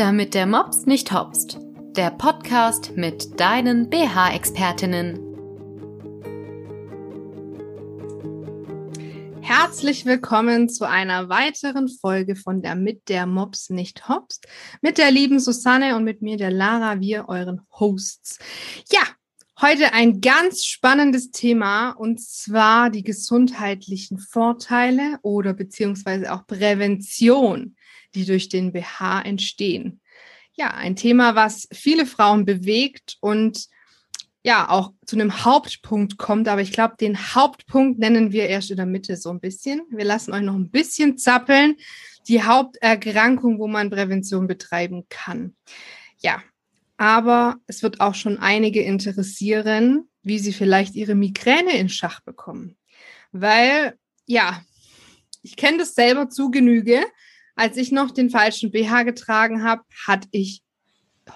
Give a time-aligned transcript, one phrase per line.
[0.00, 1.58] Damit der Mops nicht hopst.
[1.94, 5.18] Der Podcast mit deinen BH-Expertinnen.
[9.42, 14.48] Herzlich willkommen zu einer weiteren Folge von der Mit der Mops nicht hopst.
[14.80, 18.38] Mit der lieben Susanne und mit mir, der Lara, wir euren Hosts.
[18.90, 19.02] Ja,
[19.60, 27.76] heute ein ganz spannendes Thema und zwar die gesundheitlichen Vorteile oder beziehungsweise auch Prävention
[28.14, 29.99] die durch den BH entstehen.
[30.60, 33.64] Ja, ein Thema, was viele Frauen bewegt und
[34.42, 36.48] ja auch zu einem Hauptpunkt kommt.
[36.48, 39.80] Aber ich glaube, den Hauptpunkt nennen wir erst in der Mitte so ein bisschen.
[39.88, 41.76] Wir lassen euch noch ein bisschen zappeln.
[42.28, 45.56] Die Haupterkrankung, wo man Prävention betreiben kann.
[46.18, 46.42] Ja,
[46.98, 52.76] aber es wird auch schon einige interessieren, wie sie vielleicht ihre Migräne in Schach bekommen.
[53.32, 53.94] Weil,
[54.26, 54.60] ja,
[55.40, 57.02] ich kenne das selber zu Genüge
[57.60, 60.62] als ich noch den falschen BH getragen habe, hatte ich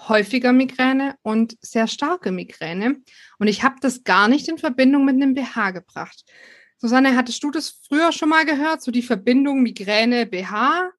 [0.08, 3.02] häufiger Migräne und sehr starke Migräne.
[3.38, 6.24] Und ich habe das gar nicht in Verbindung mit einem BH gebracht.
[6.78, 10.92] Susanne, hattest du das früher schon mal gehört, so die Verbindung Migräne, BH?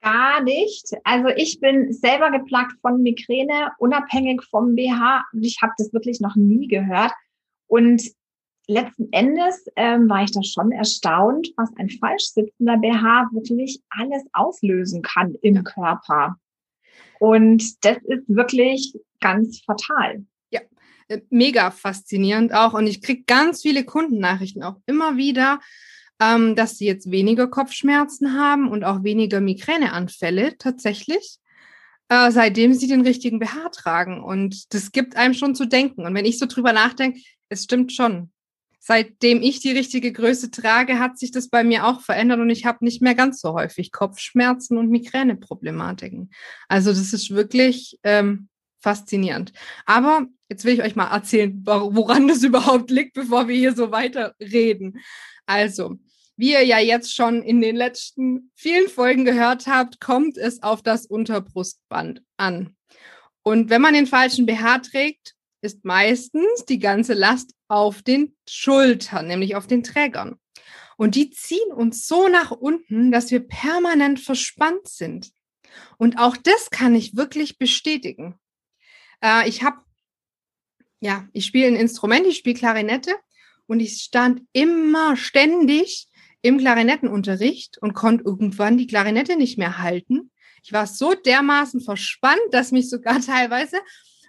[0.00, 0.92] Gar nicht.
[1.02, 5.24] Also ich bin selber geplagt von Migräne, unabhängig vom BH.
[5.32, 7.12] Und ich habe das wirklich noch nie gehört.
[7.66, 8.00] Und
[8.66, 14.24] letzten Endes ähm, war ich da schon erstaunt, was ein falsch sitzender BH wirklich alles
[14.32, 16.36] auslösen kann im Körper.
[17.18, 20.24] Und das ist wirklich ganz fatal.
[20.50, 20.60] Ja,
[21.08, 22.74] äh, mega faszinierend auch.
[22.74, 25.60] Und ich kriege ganz viele Kundennachrichten auch immer wieder,
[26.20, 31.38] ähm, dass sie jetzt weniger Kopfschmerzen haben und auch weniger Migräneanfälle tatsächlich.
[32.08, 34.22] Äh, seitdem sie den richtigen BH tragen.
[34.22, 36.04] Und das gibt einem schon zu denken.
[36.06, 38.30] Und wenn ich so drüber nachdenke, es stimmt schon
[38.86, 42.66] seitdem ich die richtige Größe trage, hat sich das bei mir auch verändert und ich
[42.66, 46.30] habe nicht mehr ganz so häufig Kopfschmerzen und Migräneproblematiken.
[46.68, 49.52] Also das ist wirklich ähm, faszinierend.
[49.86, 53.90] Aber jetzt will ich euch mal erzählen, woran das überhaupt liegt, bevor wir hier so
[53.90, 55.00] weiter reden.
[55.46, 55.96] Also,
[56.36, 60.80] wie ihr ja jetzt schon in den letzten vielen Folgen gehört habt, kommt es auf
[60.82, 62.76] das Unterbrustband an.
[63.42, 69.26] Und wenn man den falschen BH trägt, ist meistens die ganze Last auf den Schultern,
[69.26, 70.38] nämlich auf den Trägern.
[70.96, 75.30] Und die ziehen uns so nach unten, dass wir permanent verspannt sind.
[75.98, 78.38] Und auch das kann ich wirklich bestätigen.
[79.22, 79.78] Äh, ich habe,
[81.00, 83.14] ja, ich spiele ein Instrument, ich spiele Klarinette
[83.66, 86.08] und ich stand immer ständig
[86.40, 90.30] im Klarinettenunterricht und konnte irgendwann die Klarinette nicht mehr halten.
[90.62, 93.76] Ich war so dermaßen verspannt, dass mich sogar teilweise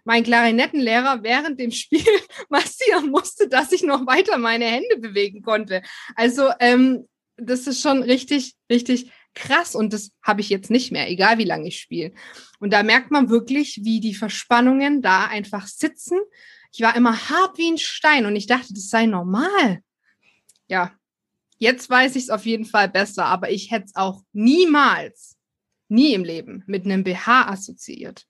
[0.08, 2.02] mein Klarinettenlehrer während dem Spiel
[2.50, 5.82] massieren musste, dass ich noch weiter meine Hände bewegen konnte.
[6.16, 11.10] Also ähm, das ist schon richtig, richtig krass und das habe ich jetzt nicht mehr,
[11.10, 12.14] egal wie lange ich spiele.
[12.60, 16.20] Und da merkt man wirklich, wie die Verspannungen da einfach sitzen.
[16.72, 19.82] Ich war immer hart wie ein Stein und ich dachte, das sei normal.
[20.70, 20.94] Ja,
[21.58, 25.36] jetzt weiß ich es auf jeden Fall besser, aber ich hätte es auch niemals,
[25.90, 28.26] nie im Leben mit einem BH assoziiert.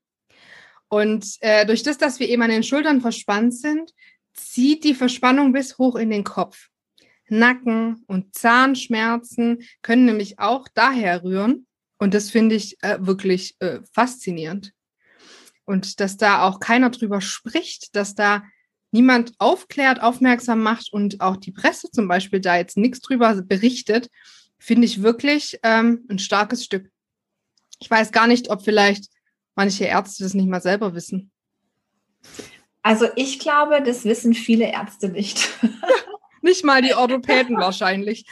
[0.89, 3.91] Und äh, durch das, dass wir eben an den Schultern verspannt sind,
[4.33, 6.69] zieht die Verspannung bis hoch in den Kopf.
[7.29, 11.67] Nacken und Zahnschmerzen können nämlich auch daher rühren.
[11.97, 14.71] Und das finde ich äh, wirklich äh, faszinierend.
[15.65, 18.43] Und dass da auch keiner drüber spricht, dass da
[18.91, 24.09] niemand aufklärt, aufmerksam macht und auch die Presse zum Beispiel da jetzt nichts drüber berichtet,
[24.57, 26.89] finde ich wirklich ähm, ein starkes Stück.
[27.79, 29.09] Ich weiß gar nicht, ob vielleicht
[29.57, 31.31] manche Ärzte das nicht mal selber wissen.
[32.83, 35.49] Also ich glaube, das wissen viele Ärzte nicht.
[36.41, 38.25] nicht mal die Orthopäden wahrscheinlich.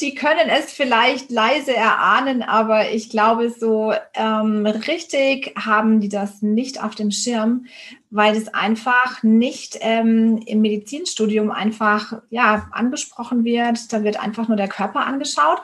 [0.00, 6.42] Die können es vielleicht leise erahnen, aber ich glaube, so ähm, richtig haben die das
[6.42, 7.66] nicht auf dem Schirm,
[8.10, 13.92] weil das einfach nicht ähm, im Medizinstudium einfach ja angesprochen wird.
[13.92, 15.62] Da wird einfach nur der Körper angeschaut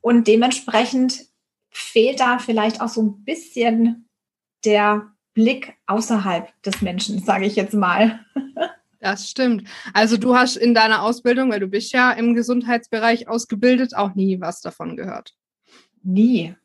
[0.00, 1.28] und dementsprechend
[1.70, 4.08] fehlt da vielleicht auch so ein bisschen
[4.64, 8.24] der Blick außerhalb des Menschen, sage ich jetzt mal.
[9.00, 9.68] Das stimmt.
[9.94, 14.40] Also du hast in deiner Ausbildung, weil du bist ja im Gesundheitsbereich ausgebildet, auch nie
[14.40, 15.34] was davon gehört.
[16.02, 16.56] Nie.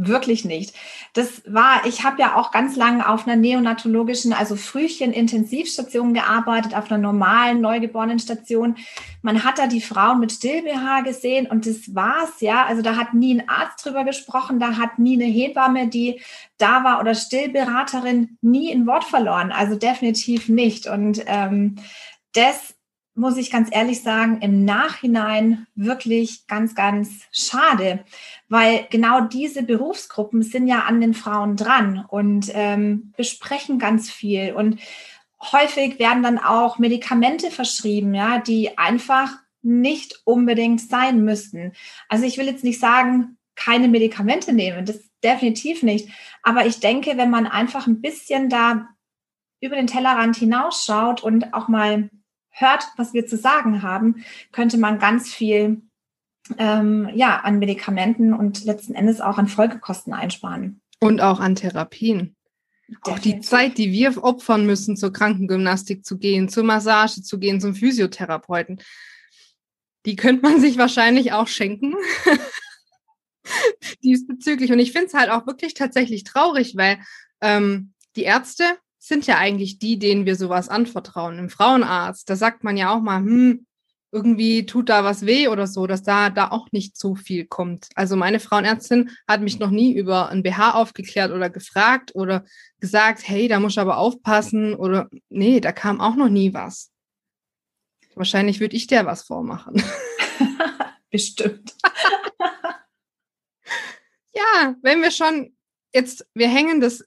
[0.00, 0.76] Wirklich nicht.
[1.14, 6.88] Das war, ich habe ja auch ganz lange auf einer neonatologischen, also Frühchen-Intensivstation gearbeitet, auf
[6.88, 8.76] einer normalen Neugeborenenstation.
[9.22, 12.64] Man hat da die Frauen mit Still-BH gesehen und das war's, ja.
[12.64, 16.20] Also da hat nie ein Arzt drüber gesprochen, da hat nie eine Hebamme, die
[16.58, 19.50] da war oder Stillberaterin, nie ein Wort verloren.
[19.50, 20.86] Also definitiv nicht.
[20.86, 21.74] Und ähm,
[22.34, 22.76] das
[23.18, 28.04] muss ich ganz ehrlich sagen, im Nachhinein wirklich ganz, ganz schade,
[28.48, 34.52] weil genau diese Berufsgruppen sind ja an den Frauen dran und ähm, besprechen ganz viel
[34.52, 34.80] und
[35.40, 41.72] häufig werden dann auch Medikamente verschrieben, ja, die einfach nicht unbedingt sein müssten.
[42.08, 46.08] Also ich will jetzt nicht sagen, keine Medikamente nehmen, das definitiv nicht.
[46.42, 48.88] Aber ich denke, wenn man einfach ein bisschen da
[49.60, 52.10] über den Tellerrand hinausschaut und auch mal
[52.50, 55.82] hört, was wir zu sagen haben, könnte man ganz viel
[56.58, 60.80] ähm, ja, an Medikamenten und letzten Endes auch an Folgekosten einsparen.
[61.00, 62.36] Und auch an Therapien.
[62.88, 63.12] Definitiv.
[63.12, 67.60] Auch die Zeit, die wir opfern müssen, zur Krankengymnastik zu gehen, zur Massage zu gehen,
[67.60, 68.80] zum Physiotherapeuten,
[70.06, 71.94] die könnte man sich wahrscheinlich auch schenken.
[74.02, 74.72] Diesbezüglich.
[74.72, 76.98] Und ich finde es halt auch wirklich tatsächlich traurig, weil
[77.42, 78.64] ähm, die Ärzte
[78.98, 81.38] sind ja eigentlich die, denen wir sowas anvertrauen.
[81.38, 83.66] Im Frauenarzt, da sagt man ja auch mal, hm,
[84.10, 87.88] irgendwie tut da was weh oder so, dass da, da auch nicht so viel kommt.
[87.94, 92.44] Also meine Frauenärztin hat mich noch nie über ein BH aufgeklärt oder gefragt oder
[92.80, 96.90] gesagt, hey, da muss ich aber aufpassen oder nee, da kam auch noch nie was.
[98.14, 99.82] Wahrscheinlich würde ich der was vormachen.
[101.10, 101.74] Bestimmt.
[104.32, 105.54] ja, wenn wir schon
[105.94, 107.04] jetzt, wir hängen das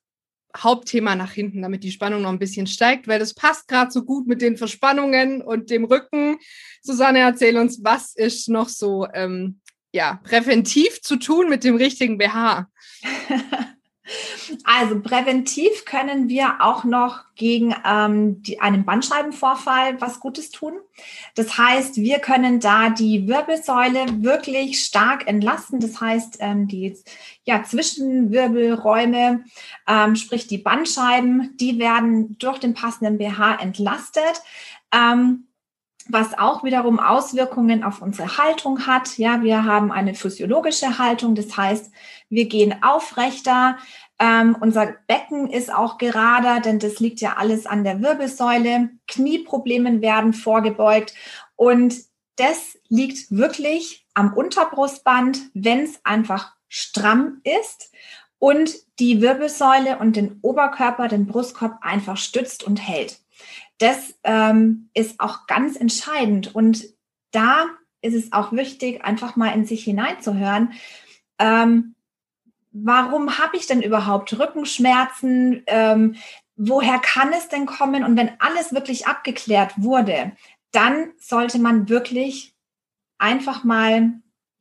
[0.58, 4.04] Hauptthema nach hinten, damit die Spannung noch ein bisschen steigt, weil das passt gerade so
[4.04, 6.38] gut mit den Verspannungen und dem Rücken.
[6.82, 9.60] Susanne, erzähl uns, was ist noch so ähm,
[9.94, 12.68] ja, präventiv zu tun mit dem richtigen BH?
[14.64, 20.74] Also präventiv können wir auch noch gegen ähm, die, einen Bandscheibenvorfall was Gutes tun.
[21.36, 25.80] Das heißt, wir können da die Wirbelsäule wirklich stark entlasten.
[25.80, 26.96] Das heißt, ähm, die
[27.44, 29.44] ja, Zwischenwirbelräume,
[29.88, 34.42] ähm, sprich die Bandscheiben, die werden durch den passenden BH entlastet.
[34.94, 35.48] Ähm,
[36.10, 39.18] was auch wiederum Auswirkungen auf unsere Haltung hat.
[39.18, 41.92] Ja, wir haben eine physiologische Haltung, das heißt,
[42.30, 43.78] wir gehen aufrechter.
[44.20, 48.90] Ähm, unser Becken ist auch gerader, denn das liegt ja alles an der Wirbelsäule.
[49.08, 51.14] Knieproblemen werden vorgebeugt
[51.56, 51.96] und
[52.36, 57.92] das liegt wirklich am Unterbrustband, wenn es einfach stramm ist
[58.40, 63.21] und die Wirbelsäule und den Oberkörper, den Brustkorb einfach stützt und hält
[63.78, 66.54] das ähm, ist auch ganz entscheidend.
[66.54, 66.86] Und
[67.32, 67.66] da
[68.02, 70.74] ist es auch wichtig, einfach mal in sich hineinzuhören.
[71.40, 71.96] Ähm,
[72.72, 75.64] warum habe ich denn überhaupt Rückenschmerzen?
[75.68, 76.16] Ähm,
[76.56, 78.04] woher kann es denn kommen?
[78.04, 80.32] Und wenn alles wirklich abgeklärt wurde,
[80.72, 82.54] dann sollte man wirklich
[83.18, 84.14] einfach mal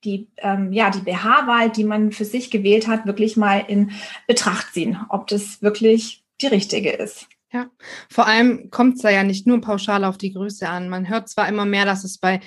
[0.05, 3.93] die, ähm, ja, die BH-Wahl, die man für sich gewählt hat, wirklich mal in
[4.27, 7.29] Betracht ziehen, ob das wirklich die richtige ist.
[7.53, 7.69] Ja,
[8.09, 10.89] vor allem kommt es da ja nicht nur pauschal auf die Größe an.
[10.89, 12.41] Man hört zwar immer mehr, dass es bei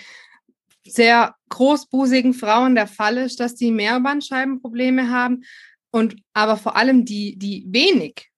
[0.85, 5.43] sehr großbusigen Frauen der Fall ist, dass die mehr Bandscheibenprobleme haben.
[5.91, 8.29] Und aber vor allem die, die wenig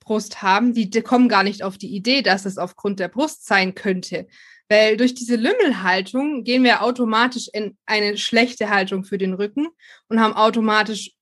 [0.00, 3.44] Brust haben, die, die kommen gar nicht auf die Idee, dass es aufgrund der Brust
[3.44, 4.28] sein könnte.
[4.68, 9.68] Weil durch diese Lümmelhaltung gehen wir automatisch in eine schlechte Haltung für den Rücken
[10.08, 11.15] und haben automatisch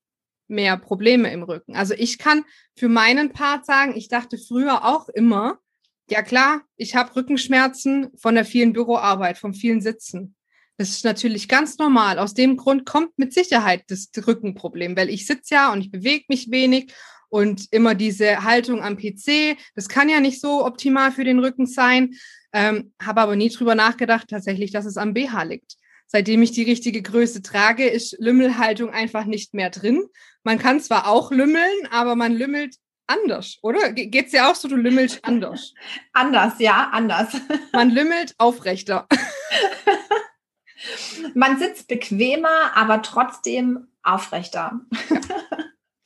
[0.49, 1.76] mehr Probleme im Rücken.
[1.76, 2.44] Also ich kann
[2.76, 5.58] für meinen Part sagen, ich dachte früher auch immer,
[6.11, 10.35] ja klar, ich habe Rückenschmerzen von der vielen Büroarbeit, vom vielen Sitzen.
[10.76, 12.19] Das ist natürlich ganz normal.
[12.19, 16.24] Aus dem Grund kommt mit Sicherheit das Rückenproblem, weil ich sitze ja und ich bewege
[16.29, 16.93] mich wenig
[17.29, 21.67] und immer diese Haltung am PC, das kann ja nicht so optimal für den Rücken
[21.67, 22.15] sein.
[22.53, 25.77] Ähm, habe aber nie drüber nachgedacht, tatsächlich, dass es am BH liegt.
[26.06, 30.05] Seitdem ich die richtige Größe trage, ist Lümmelhaltung einfach nicht mehr drin.
[30.44, 33.93] Man kann zwar auch lümmeln, aber man lümmelt anders, oder?
[33.93, 35.75] Geht's dir auch so, du lümmelst anders?
[36.13, 37.37] anders, ja, anders.
[37.73, 39.06] Man lümmelt aufrechter.
[41.34, 44.81] Man sitzt bequemer, aber trotzdem aufrechter.
[45.11, 45.20] Ja.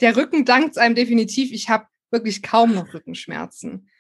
[0.01, 1.53] Der Rücken dankt einem definitiv.
[1.53, 3.91] Ich habe wirklich kaum noch Rückenschmerzen.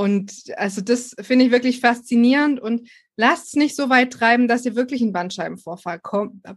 [0.00, 2.88] Und also das finde ich wirklich faszinierend und
[3.18, 6.00] lasst es nicht so weit treiben, dass ihr wirklich einen Bandscheibenvorfall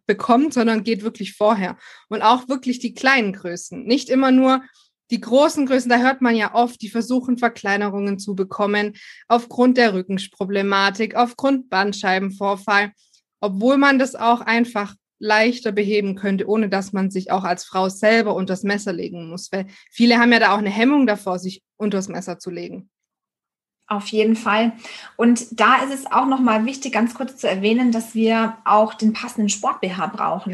[0.06, 1.76] bekommt, sondern geht wirklich vorher.
[2.08, 3.84] Und auch wirklich die kleinen Größen.
[3.84, 4.64] Nicht immer nur
[5.12, 8.94] die großen Größen, da hört man ja oft, die versuchen Verkleinerungen zu bekommen
[9.28, 12.94] aufgrund der Rückenproblematik, aufgrund Bandscheibenvorfall,
[13.42, 17.90] obwohl man das auch einfach leichter beheben könnte, ohne dass man sich auch als Frau
[17.90, 19.52] selber unter das Messer legen muss.
[19.52, 22.90] Weil viele haben ja da auch eine Hemmung davor, sich unter das Messer zu legen.
[23.88, 24.74] Auf jeden Fall.
[25.18, 29.14] Und da ist es auch nochmal wichtig, ganz kurz zu erwähnen, dass wir auch den
[29.14, 30.52] passenden Sport-BH brauchen.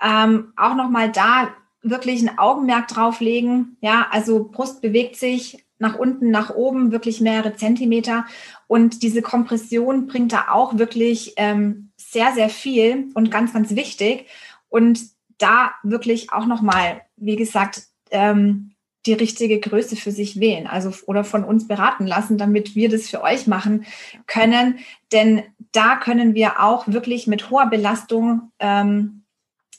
[0.00, 0.24] Ja.
[0.24, 1.48] Ähm, auch nochmal da
[1.82, 3.76] wirklich ein Augenmerk drauflegen.
[3.80, 8.26] Ja, also Brust bewegt sich nach unten, nach oben, wirklich mehrere Zentimeter.
[8.66, 14.26] Und diese Kompression bringt da auch wirklich ähm, sehr, sehr viel und ganz, ganz wichtig.
[14.68, 15.00] Und
[15.38, 18.72] da wirklich auch nochmal, wie gesagt, ähm,
[19.06, 23.08] die richtige Größe für sich wählen, also oder von uns beraten lassen, damit wir das
[23.08, 23.86] für euch machen
[24.26, 24.78] können.
[25.12, 29.22] Denn da können wir auch wirklich mit hoher Belastung ähm,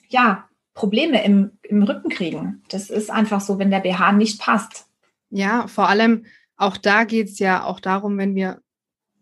[0.08, 2.64] ja Probleme im, im Rücken kriegen.
[2.70, 4.88] Das ist einfach so, wenn der BH nicht passt.
[5.30, 8.62] Ja, vor allem auch da geht es ja auch darum, wenn wir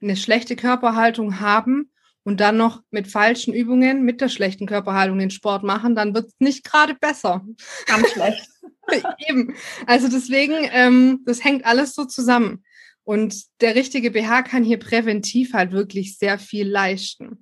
[0.02, 1.90] eine schlechte Körperhaltung haben
[2.28, 6.26] und dann noch mit falschen Übungen, mit der schlechten Körperhaltung den Sport machen, dann wird
[6.28, 7.48] es nicht gerade besser.
[7.86, 8.50] Ganz schlecht.
[9.30, 9.56] Eben.
[9.86, 12.66] Also deswegen, ähm, das hängt alles so zusammen.
[13.06, 17.28] Und der richtige BH kann hier präventiv halt wirklich sehr viel leisten.
[17.28, 17.40] Und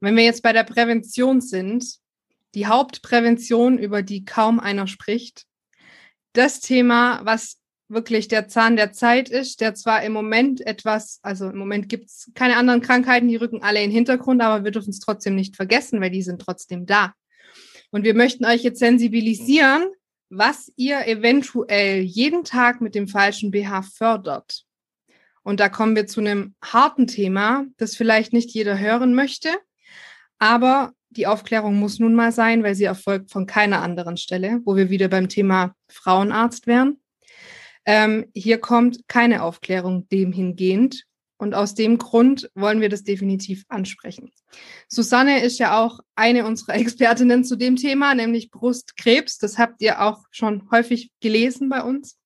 [0.00, 1.98] wenn wir jetzt bei der Prävention sind,
[2.56, 5.44] die Hauptprävention, über die kaum einer spricht,
[6.32, 11.50] das Thema, was wirklich der Zahn der Zeit ist, der zwar im Moment etwas, also
[11.50, 14.70] im Moment gibt es keine anderen Krankheiten, die rücken alle in den Hintergrund, aber wir
[14.70, 17.12] dürfen es trotzdem nicht vergessen, weil die sind trotzdem da.
[17.90, 19.86] Und wir möchten euch jetzt sensibilisieren,
[20.30, 24.64] was ihr eventuell jeden Tag mit dem falschen BH fördert.
[25.42, 29.50] Und da kommen wir zu einem harten Thema, das vielleicht nicht jeder hören möchte,
[30.38, 34.74] aber die Aufklärung muss nun mal sein, weil sie erfolgt von keiner anderen Stelle, wo
[34.74, 36.98] wir wieder beim Thema Frauenarzt wären.
[37.86, 41.04] Ähm, hier kommt keine Aufklärung dem hingehend.
[41.36, 44.30] Und aus dem Grund wollen wir das definitiv ansprechen.
[44.88, 49.38] Susanne ist ja auch eine unserer Expertinnen zu dem Thema, nämlich Brustkrebs.
[49.38, 52.18] Das habt ihr auch schon häufig gelesen bei uns.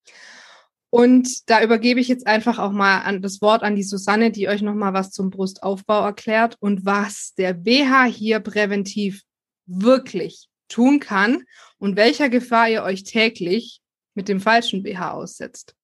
[0.91, 4.49] Und da übergebe ich jetzt einfach auch mal an das Wort an die Susanne, die
[4.49, 9.23] euch nochmal was zum Brustaufbau erklärt und was der BH hier präventiv
[9.67, 11.45] wirklich tun kann
[11.79, 13.81] und welcher Gefahr ihr euch täglich
[14.19, 15.77] mit dem falschen BH aussetzt.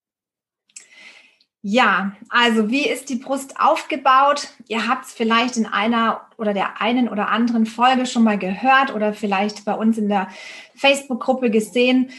[1.62, 4.49] Ja, also wie ist die Brust aufgebaut?
[4.67, 8.93] Ihr habt es vielleicht in einer oder der einen oder anderen Folge schon mal gehört
[8.93, 10.29] oder vielleicht bei uns in der
[10.75, 12.11] Facebook-Gruppe gesehen.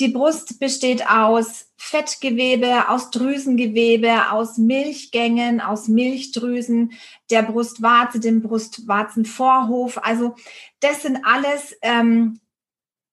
[0.00, 6.92] Die Brust besteht aus Fettgewebe, aus Drüsengewebe, aus Milchgängen, aus Milchdrüsen,
[7.30, 9.98] der Brustwarze, dem Brustwarzenvorhof.
[10.02, 10.34] Also
[10.80, 12.40] das sind alles ähm,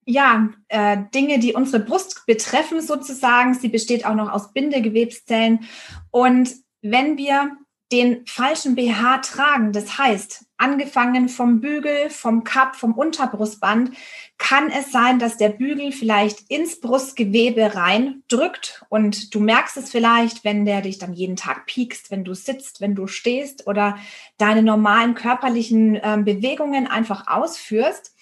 [0.05, 3.53] ja, äh, Dinge, die unsere Brust betreffen sozusagen.
[3.55, 5.65] Sie besteht auch noch aus Bindegewebszellen.
[6.11, 7.57] Und wenn wir
[7.91, 13.91] den falschen BH tragen, das heißt, angefangen vom Bügel, vom Cup, vom Unterbrustband,
[14.37, 19.91] kann es sein, dass der Bügel vielleicht ins Brustgewebe rein drückt und du merkst es
[19.91, 23.97] vielleicht, wenn der dich dann jeden Tag piekst, wenn du sitzt, wenn du stehst oder
[24.37, 28.14] deine normalen körperlichen äh, Bewegungen einfach ausführst.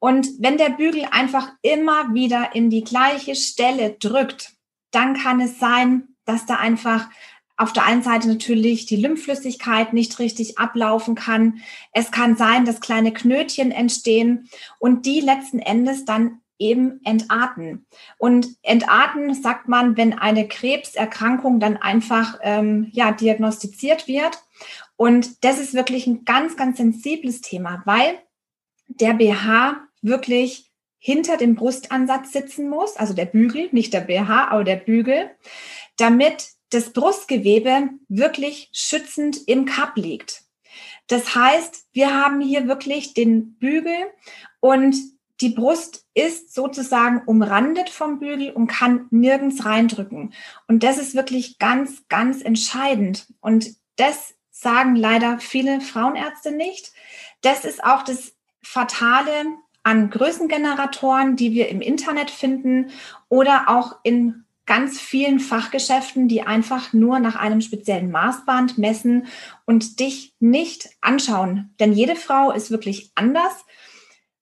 [0.00, 4.54] Und wenn der Bügel einfach immer wieder in die gleiche Stelle drückt,
[4.90, 7.08] dann kann es sein, dass da einfach
[7.56, 11.60] auf der einen Seite natürlich die Lymphflüssigkeit nicht richtig ablaufen kann.
[11.92, 17.86] Es kann sein, dass kleine Knötchen entstehen und die letzten Endes dann eben entarten.
[18.16, 24.38] Und entarten sagt man, wenn eine Krebserkrankung dann einfach ähm, ja, diagnostiziert wird.
[24.96, 28.18] Und das ist wirklich ein ganz, ganz sensibles Thema, weil
[28.88, 34.64] der BH wirklich hinter dem Brustansatz sitzen muss, also der Bügel, nicht der BH, aber
[34.64, 35.30] der Bügel,
[35.96, 40.44] damit das Brustgewebe wirklich schützend im Cup liegt.
[41.06, 43.96] Das heißt, wir haben hier wirklich den Bügel
[44.60, 44.96] und
[45.40, 50.34] die Brust ist sozusagen umrandet vom Bügel und kann nirgends reindrücken.
[50.68, 53.26] Und das ist wirklich ganz, ganz entscheidend.
[53.40, 56.92] Und das sagen leider viele Frauenärzte nicht.
[57.40, 59.46] Das ist auch das Fatale
[59.82, 62.90] an Größengeneratoren, die wir im Internet finden
[63.28, 69.26] oder auch in ganz vielen Fachgeschäften, die einfach nur nach einem speziellen Maßband messen
[69.64, 71.74] und dich nicht anschauen.
[71.80, 73.64] Denn jede Frau ist wirklich anders.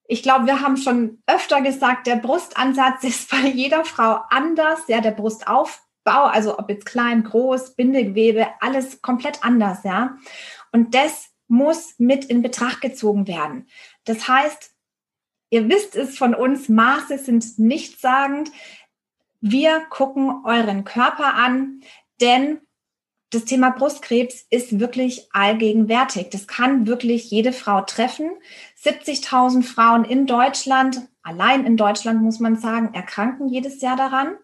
[0.07, 4.81] Ich glaube, wir haben schon öfter gesagt, der Brustansatz ist bei jeder Frau anders.
[4.89, 10.19] Ja, der Brustaufbau, also ob jetzt klein, groß, Bindegewebe, alles komplett anders, ja.
[10.73, 13.67] Und das muss mit in Betracht gezogen werden.
[14.05, 14.75] Das heißt,
[15.51, 18.51] ihr wisst es von uns, Maße sind nichtssagend.
[19.41, 21.81] Wir gucken euren Körper an,
[22.21, 22.61] denn
[23.31, 26.31] das Thema Brustkrebs ist wirklich allgegenwärtig.
[26.31, 28.31] Das kann wirklich jede Frau treffen.
[28.83, 34.37] 70.000 Frauen in Deutschland, allein in Deutschland muss man sagen, erkranken jedes Jahr daran.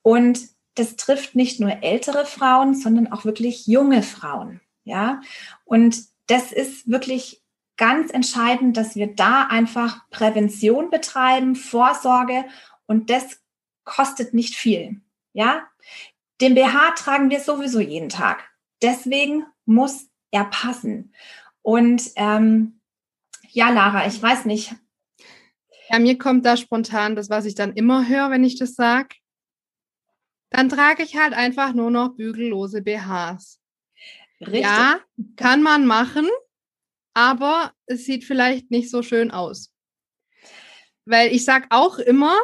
[0.00, 0.40] Und
[0.74, 4.60] das trifft nicht nur ältere Frauen, sondern auch wirklich junge Frauen.
[4.84, 5.20] Ja,
[5.64, 7.43] und das ist wirklich
[7.76, 12.44] ganz entscheidend, dass wir da einfach Prävention betreiben, Vorsorge
[12.86, 13.40] und das
[13.84, 15.00] kostet nicht viel.
[15.32, 15.66] Ja,
[16.40, 18.48] Den BH tragen wir sowieso jeden Tag.
[18.82, 21.12] Deswegen muss er passen.
[21.62, 22.80] Und ähm,
[23.50, 24.74] ja, Lara, ich weiß nicht.
[25.88, 29.16] Ja, mir kommt da spontan das, was ich dann immer höre, wenn ich das sage.
[30.50, 33.60] Dann trage ich halt einfach nur noch bügellose BHs.
[34.40, 34.62] Richtig.
[34.62, 35.00] Ja,
[35.36, 36.28] kann man machen,
[37.14, 39.72] aber es sieht vielleicht nicht so schön aus.
[41.06, 42.36] Weil ich sage auch immer,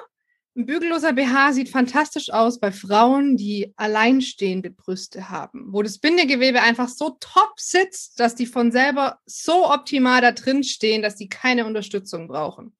[0.57, 6.61] ein bügelloser BH sieht fantastisch aus bei Frauen, die alleinstehende Brüste haben, wo das Bindegewebe
[6.61, 11.29] einfach so top sitzt, dass die von selber so optimal da drin stehen, dass die
[11.29, 12.75] keine Unterstützung brauchen.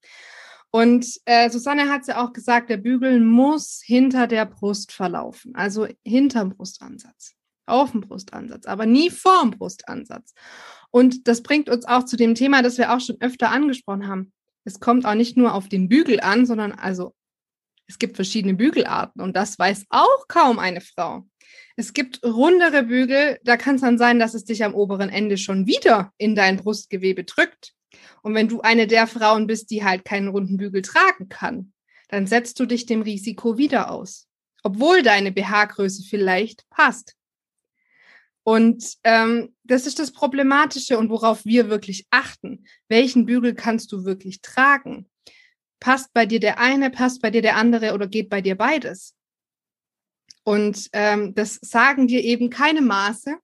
[0.69, 5.87] Und äh, Susanne hat ja auch gesagt, der Bügel muss hinter der Brust verlaufen, also
[6.05, 10.33] hinterm Brustansatz, auf dem Brustansatz, aber nie vorm Brustansatz.
[10.91, 14.33] Und das bringt uns auch zu dem Thema, das wir auch schon öfter angesprochen haben.
[14.63, 17.15] Es kommt auch nicht nur auf den Bügel an, sondern also
[17.87, 21.25] es gibt verschiedene Bügelarten und das weiß auch kaum eine Frau.
[21.75, 25.37] Es gibt rundere Bügel, da kann es dann sein, dass es dich am oberen Ende
[25.37, 27.73] schon wieder in dein Brustgewebe drückt.
[28.21, 31.73] Und wenn du eine der Frauen bist, die halt keinen runden Bügel tragen kann,
[32.09, 34.27] dann setzt du dich dem Risiko wieder aus,
[34.63, 37.15] obwohl deine BH-Größe vielleicht passt.
[38.43, 42.65] Und ähm, das ist das Problematische und worauf wir wirklich achten.
[42.87, 45.07] Welchen Bügel kannst du wirklich tragen?
[45.81, 49.13] passt bei dir der eine, passt bei dir der andere oder geht bei dir beides?
[50.43, 53.35] Und ähm, das sagen dir eben keine Maße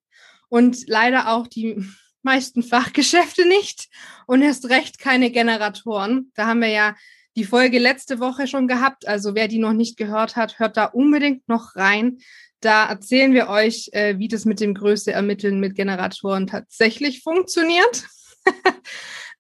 [0.48, 1.84] und leider auch die
[2.22, 3.90] meisten Fachgeschäfte nicht
[4.26, 6.32] und erst recht keine Generatoren.
[6.36, 6.96] Da haben wir ja
[7.36, 9.08] die Folge letzte Woche schon gehabt.
[9.08, 12.18] Also wer die noch nicht gehört hat, hört da unbedingt noch rein.
[12.60, 18.08] Da erzählen wir euch, äh, wie das mit dem Größe ermitteln mit Generatoren tatsächlich funktioniert.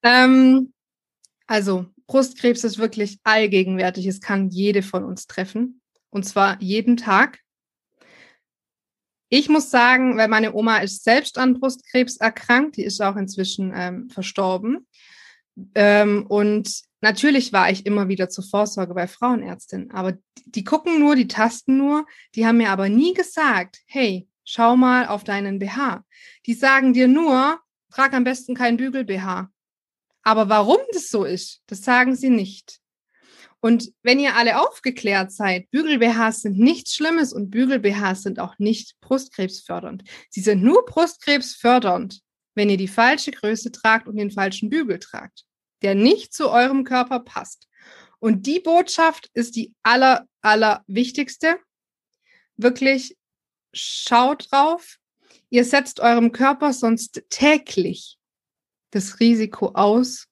[0.04, 0.74] ähm,
[1.48, 4.06] also Brustkrebs ist wirklich allgegenwärtig.
[4.06, 5.82] Es kann jede von uns treffen.
[6.10, 7.40] Und zwar jeden Tag.
[9.30, 13.74] Ich muss sagen, weil meine Oma ist selbst an Brustkrebs erkrankt, die ist auch inzwischen
[13.76, 14.88] ähm, verstorben.
[15.76, 21.15] Ähm, und natürlich war ich immer wieder zur Vorsorge bei Frauenärztinnen, aber die gucken nur,
[21.15, 26.04] die tasten nur, die haben mir aber nie gesagt, hey, schau mal auf deinen BH.
[26.46, 27.60] Die sagen dir nur,
[27.91, 29.50] trag am besten keinen Bügel-BH.
[30.24, 32.80] Aber warum das so ist, das sagen sie nicht.
[33.60, 38.96] Und wenn ihr alle aufgeklärt seid, Bügel-BHs sind nichts Schlimmes und Bügel-BHs sind auch nicht
[39.02, 40.04] brustkrebsfördernd.
[40.30, 42.22] Sie sind nur brustkrebsfördernd,
[42.58, 45.46] wenn ihr die falsche Größe tragt und den falschen Bügel tragt,
[45.84, 47.67] der nicht zu eurem Körper passt.
[48.17, 51.60] Und die Botschaft ist die aller, aller wichtigste.
[52.56, 53.15] Wirklich
[53.74, 54.98] schaut drauf.
[55.52, 58.17] Ihr setzt eurem Körper sonst täglich
[58.89, 60.26] das Risiko aus,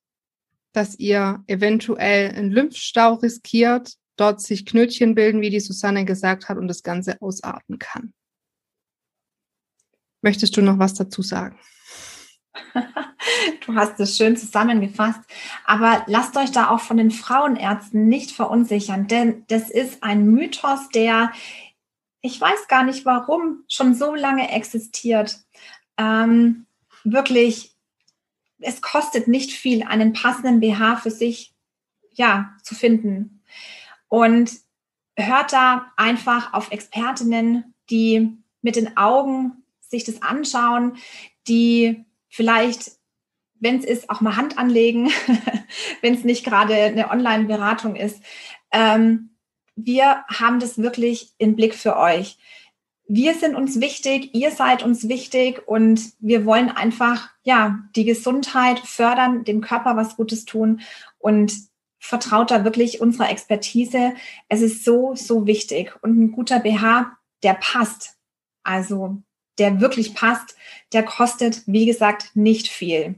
[0.72, 6.58] dass ihr eventuell einen Lymphstau riskiert, dort sich Knötchen bilden, wie die Susanne gesagt hat,
[6.58, 8.16] und das Ganze ausarten kann.
[10.22, 11.60] Möchtest du noch was dazu sagen?
[13.66, 15.20] Du hast es schön zusammengefasst.
[15.66, 20.90] Aber lasst euch da auch von den Frauenärzten nicht verunsichern, denn das ist ein Mythos,
[20.90, 21.32] der,
[22.22, 25.40] ich weiß gar nicht warum, schon so lange existiert.
[25.98, 26.68] Ähm,
[27.04, 27.76] wirklich
[28.60, 31.54] es kostet nicht viel, einen passenden BH für sich
[32.14, 33.42] ja, zu finden.
[34.08, 34.52] Und
[35.18, 40.98] hört da einfach auf Expertinnen, die mit den Augen sich das anschauen,
[41.48, 42.92] die vielleicht,
[43.60, 45.10] wenn es ist, auch mal Hand anlegen,
[46.02, 48.22] wenn es nicht gerade eine Online-Beratung ist.
[48.72, 49.32] Ähm,
[49.76, 52.38] wir haben das wirklich im Blick für euch
[53.08, 58.80] wir sind uns wichtig, ihr seid uns wichtig und wir wollen einfach, ja, die Gesundheit
[58.80, 60.82] fördern, dem Körper was Gutes tun
[61.20, 61.54] und
[62.00, 64.14] vertraut da wirklich unserer Expertise.
[64.50, 68.18] Es ist so, so wichtig und ein guter BH, der passt.
[68.64, 69.22] Also,
[69.58, 70.56] der wirklich passt,
[70.94, 73.16] der kostet, wie gesagt, nicht viel.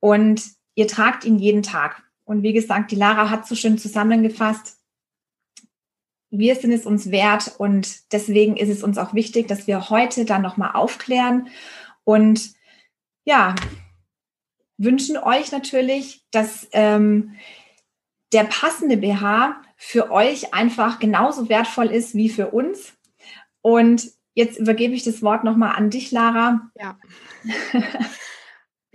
[0.00, 0.42] Und
[0.74, 2.02] ihr tragt ihn jeden Tag.
[2.24, 4.78] Und wie gesagt, die Lara hat so schön zusammengefasst,
[6.30, 10.24] wir sind es uns wert und deswegen ist es uns auch wichtig, dass wir heute
[10.24, 11.48] dann nochmal aufklären
[12.04, 12.54] und
[13.24, 13.54] ja,
[14.78, 17.34] wünschen euch natürlich, dass ähm,
[18.32, 22.94] der passende BH für euch einfach genauso wertvoll ist wie für uns.
[23.60, 26.70] Und jetzt übergebe ich das Wort nochmal an dich, Lara.
[26.78, 26.98] Ja.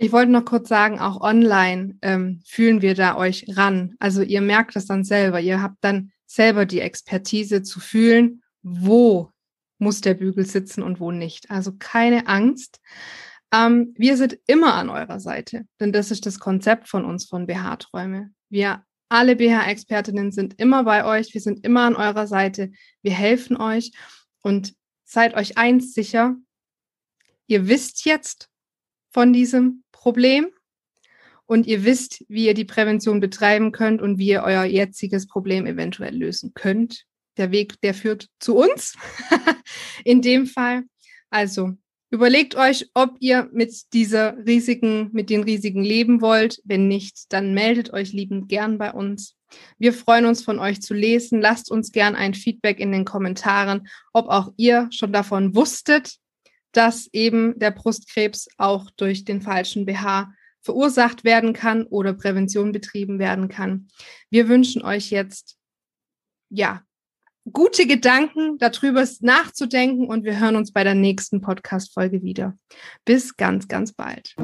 [0.00, 3.96] Ich wollte noch kurz sagen, auch online ähm, fühlen wir da euch ran.
[3.98, 5.40] Also ihr merkt das dann selber.
[5.40, 9.32] Ihr habt dann selber die Expertise zu fühlen, wo
[9.78, 11.50] muss der Bügel sitzen und wo nicht.
[11.50, 12.80] Also keine Angst.
[13.52, 17.46] Ähm, wir sind immer an eurer Seite, denn das ist das Konzept von uns von
[17.46, 18.30] BH-Träume.
[18.50, 22.70] Wir alle BH-Expertinnen sind immer bei euch, wir sind immer an eurer Seite,
[23.02, 23.92] wir helfen euch
[24.42, 24.74] und
[25.08, 26.36] seid euch eins sicher,
[27.46, 28.50] ihr wisst jetzt
[29.10, 30.48] von diesem Problem
[31.46, 35.66] und ihr wisst, wie ihr die Prävention betreiben könnt und wie ihr euer jetziges Problem
[35.66, 37.06] eventuell lösen könnt.
[37.38, 38.96] Der Weg, der führt zu uns
[40.04, 40.82] in dem Fall.
[41.30, 41.72] Also
[42.10, 46.60] überlegt euch, ob ihr mit dieser Risiken, mit den Risiken leben wollt.
[46.64, 49.37] Wenn nicht, dann meldet euch liebend gern bei uns.
[49.78, 51.40] Wir freuen uns von euch zu lesen.
[51.40, 56.16] Lasst uns gern ein Feedback in den Kommentaren, ob auch ihr schon davon wusstet,
[56.72, 63.18] dass eben der Brustkrebs auch durch den falschen BH verursacht werden kann oder Prävention betrieben
[63.18, 63.88] werden kann.
[64.30, 65.56] Wir wünschen euch jetzt,
[66.50, 66.82] ja,
[67.52, 72.56] gute Gedanken darüber nachzudenken und wir hören uns bei der nächsten Podcast-Folge wieder.
[73.04, 74.34] Bis ganz, ganz bald.